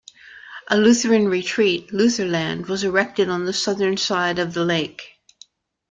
A 0.71 0.77
Lutheran 0.79 1.27
retreat, 1.27 1.93
Lutherland, 1.93 2.65
was 2.65 2.83
erected 2.83 3.29
on 3.29 3.45
the 3.45 3.53
southern 3.53 3.97
side 3.97 4.39
of 4.39 4.55
the 4.55 4.65
lake. 4.65 5.19